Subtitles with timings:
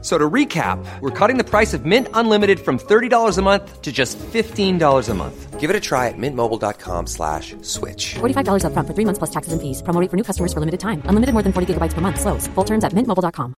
[0.00, 3.90] So to recap, we're cutting the price of Mint Unlimited from $30 a month to
[3.90, 5.58] just $15 a month.
[5.58, 8.14] Give it a try at mintmobile.com slash switch.
[8.20, 9.82] $45 upfront for three months plus taxes and fees.
[9.82, 11.02] Promo rate for new customers for limited time.
[11.10, 12.20] Unlimited more than 40 gigabytes per month.
[12.20, 12.46] Slows.
[12.54, 13.54] Full terms at mintmobile.com.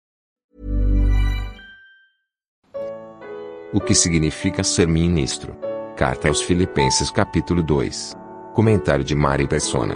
[3.71, 5.55] O que significa ser ministro?
[5.95, 8.15] Carta aos Filipenses capítulo 2.
[8.55, 9.95] Comentário de Mari Persona.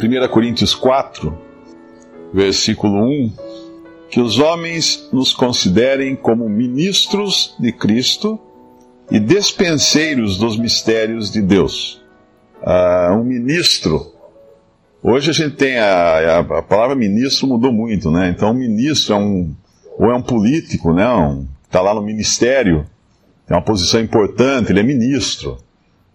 [0.00, 1.32] 1 Coríntios 4,
[2.32, 3.32] versículo 1,
[4.10, 8.38] que os homens nos considerem como ministros de Cristo
[9.10, 12.02] e despenseiros dos mistérios de Deus.
[12.62, 14.12] Ah, um ministro.
[15.02, 18.28] Hoje a gente tem a, a, a palavra ministro mudou muito, né?
[18.28, 19.54] Então, um ministro é um
[19.98, 21.08] ou é um político, né?
[21.08, 22.86] Um, tá lá no ministério,
[23.46, 25.58] tem uma posição importante, ele é ministro.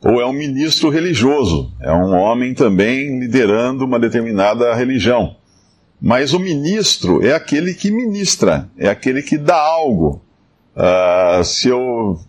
[0.04, 5.36] Ou é um ministro religioso, é um homem também liderando uma determinada religião.
[6.02, 10.20] Mas o ministro é aquele que ministra, é aquele que dá algo.
[10.76, 12.20] Ah, se eu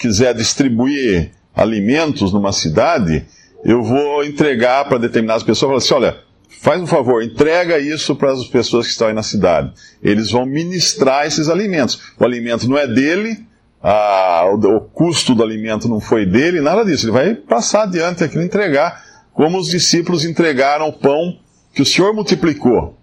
[0.00, 3.26] quiser distribuir alimentos numa cidade,
[3.62, 6.24] eu vou entregar para determinadas pessoas, falar assim, olha,
[6.62, 9.70] faz um favor, entrega isso para as pessoas que estão aí na cidade.
[10.02, 12.00] Eles vão ministrar esses alimentos.
[12.18, 13.44] O alimento não é dele,
[13.82, 17.04] ah, o, o custo do alimento não foi dele, nada disso.
[17.04, 21.38] Ele vai passar adiante aquilo, entregar, como os discípulos entregaram o pão
[21.74, 22.98] que o Senhor multiplicou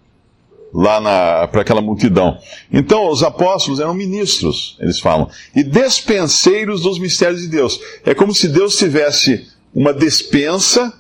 [0.74, 2.38] lá para aquela multidão.
[2.72, 7.80] Então, os apóstolos eram ministros, eles falam, e despenseiros dos mistérios de Deus.
[8.06, 10.94] É como se Deus tivesse uma despensa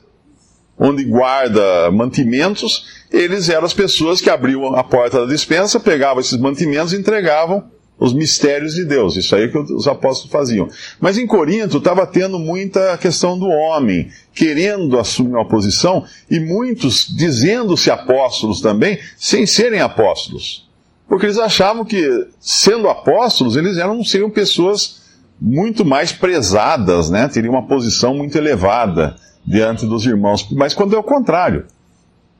[0.80, 6.38] onde guarda mantimentos, eles eram as pessoas que abriam a porta da despensa, pegavam esses
[6.38, 9.16] mantimentos e entregavam os mistérios de Deus.
[9.16, 10.68] Isso aí que os apóstolos faziam.
[11.00, 17.08] Mas em Corinto estava tendo muita questão do homem, querendo assumir uma posição, e muitos
[17.08, 20.68] dizendo-se apóstolos também, sem serem apóstolos.
[21.08, 25.02] Porque eles achavam que, sendo apóstolos, eles eram, seriam pessoas
[25.40, 27.28] muito mais prezadas, né?
[27.28, 29.16] teriam uma posição muito elevada
[29.46, 30.48] diante dos irmãos.
[30.52, 31.66] Mas quando é o contrário.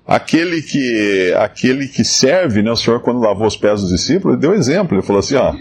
[0.08, 4.42] Aquele que, aquele que serve, né, o Senhor, quando lavou os pés dos discípulos, ele
[4.42, 4.96] deu exemplo.
[4.96, 5.54] Ele falou assim: ó,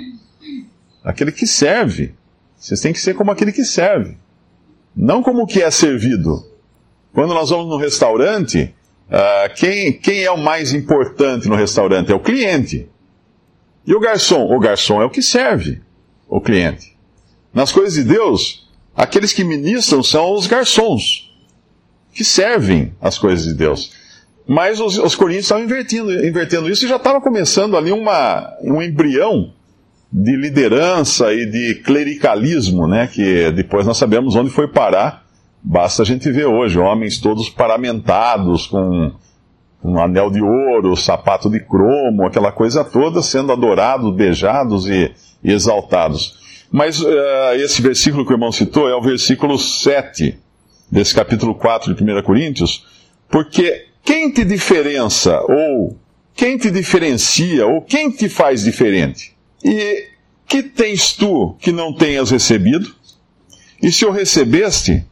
[1.02, 2.14] aquele que serve,
[2.56, 4.16] vocês têm que ser como aquele que serve,
[4.96, 6.46] não como o que é servido.
[7.12, 8.72] Quando nós vamos no restaurante,
[9.08, 12.12] uh, quem, quem é o mais importante no restaurante?
[12.12, 12.88] É o cliente.
[13.84, 14.46] E o garçom?
[14.54, 15.82] O garçom é o que serve
[16.28, 16.96] o cliente.
[17.52, 21.34] Nas coisas de Deus, aqueles que ministram são os garçons,
[22.12, 24.05] que servem as coisas de Deus.
[24.46, 28.80] Mas os, os coríntios estavam invertendo, invertendo isso e já estava começando ali uma, um
[28.80, 29.52] embrião
[30.12, 33.08] de liderança e de clericalismo, né?
[33.08, 35.24] Que depois nós sabemos onde foi parar.
[35.60, 39.12] Basta a gente ver hoje, homens todos paramentados, com
[39.82, 45.12] um anel de ouro, sapato de cromo, aquela coisa toda, sendo adorados, beijados e,
[45.42, 46.66] e exaltados.
[46.70, 47.08] Mas uh,
[47.54, 50.38] esse versículo que o irmão citou é o versículo 7
[50.90, 52.84] desse capítulo 4 de 1 Coríntios,
[53.28, 55.98] porque quem te diferença, ou
[56.32, 59.36] quem te diferencia, ou quem te faz diferente?
[59.64, 60.04] E
[60.46, 62.94] que tens tu que não tenhas recebido?
[63.82, 65.04] E se o recebeste,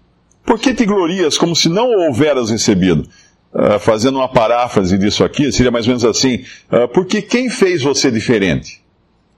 [0.46, 3.08] por que te glorias como se não o houveras recebido?
[3.52, 7.82] Uh, fazendo uma paráfrase disso aqui, seria mais ou menos assim: uh, porque quem fez
[7.82, 8.80] você diferente?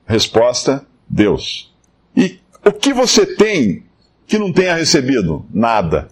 [0.05, 1.73] Resposta: Deus.
[2.15, 3.83] E o que você tem
[4.27, 5.45] que não tenha recebido?
[5.51, 6.09] Nada.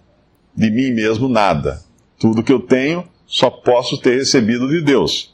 [0.56, 1.84] De mim mesmo, nada.
[2.18, 5.34] Tudo que eu tenho só posso ter recebido de Deus.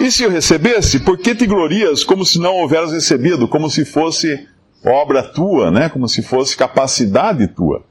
[0.00, 3.84] E se eu recebesse, por que te glorias como se não houveras recebido, como se
[3.84, 4.46] fosse
[4.84, 5.88] obra tua, né?
[5.88, 7.82] Como se fosse capacidade tua.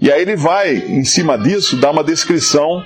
[0.00, 2.84] E aí ele vai, em cima disso, dar uma descrição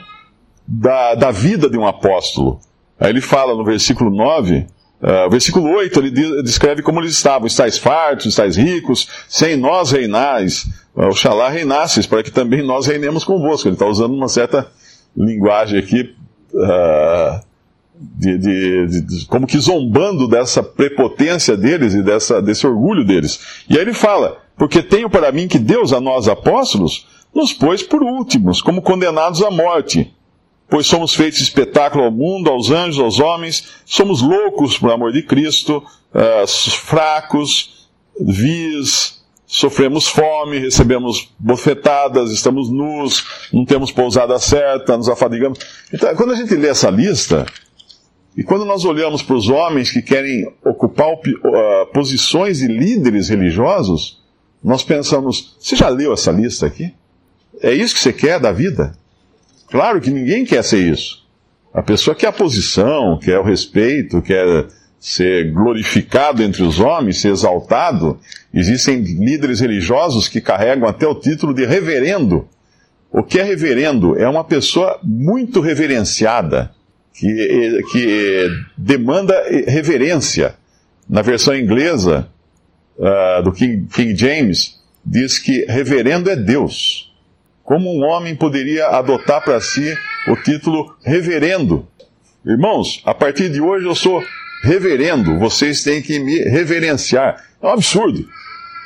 [0.67, 2.61] da, da vida de um apóstolo.
[2.99, 4.67] Aí ele fala no versículo 9,
[5.03, 10.67] uh, versículo 8, ele descreve como eles estavam, estáis fartos, estáis ricos, sem nós reinais,
[10.95, 13.69] oxalá reinasses, para que também nós reinemos convosco.
[13.69, 14.71] Ele está usando uma certa
[15.17, 16.15] linguagem aqui,
[16.55, 17.41] uh,
[17.99, 23.65] de, de, de, como que zombando dessa prepotência deles e dessa, desse orgulho deles.
[23.69, 27.83] E aí ele fala: Porque tenho para mim que Deus, a nós apóstolos, nos pôs
[27.83, 30.13] por últimos, como condenados à morte.
[30.69, 35.23] Pois somos feitos espetáculo ao mundo, aos anjos, aos homens, somos loucos por amor de
[35.23, 35.79] Cristo,
[36.13, 37.89] uh, fracos,
[38.21, 39.16] vis,
[39.47, 45.59] sofremos fome, recebemos bofetadas, estamos nus, não temos pousada certa, nos afadigamos.
[45.93, 47.47] Então, quando a gente lê essa lista,
[48.37, 51.17] E quando nós olhamos para os homens que querem ocupar uh,
[51.93, 54.23] posições de líderes religiosos,
[54.63, 56.93] nós pensamos: você já leu essa lista aqui?
[57.63, 58.93] É isso que você quer da vida?
[59.69, 61.25] Claro que ninguém quer ser isso.
[61.73, 64.67] A pessoa quer a posição, quer o respeito, quer
[64.99, 68.19] ser glorificado entre os homens, ser exaltado.
[68.53, 72.49] Existem líderes religiosos que carregam até o título de reverendo.
[73.11, 74.19] O que é reverendo?
[74.19, 76.71] É uma pessoa muito reverenciada,
[77.15, 79.35] que, que demanda
[79.67, 80.55] reverência.
[81.09, 82.29] Na versão inglesa
[82.99, 87.15] uh, do King, King James, diz que reverendo é Deus.
[87.63, 89.97] Como um homem poderia adotar para si
[90.29, 91.87] o título reverendo?
[92.45, 94.23] Irmãos, a partir de hoje eu sou
[94.63, 97.45] reverendo, vocês têm que me reverenciar.
[97.63, 98.27] É um absurdo.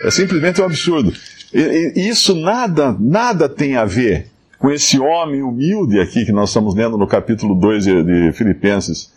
[0.02, 1.12] É simplesmente um absurdo.
[1.52, 4.26] E, e, isso nada, nada tem a ver
[4.58, 9.12] com esse homem humilde aqui que nós estamos lendo no capítulo 2 de, de Filipenses,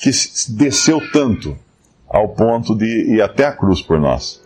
[0.00, 0.10] que
[0.50, 1.56] desceu tanto
[2.08, 4.45] ao ponto de ir até a cruz por nós.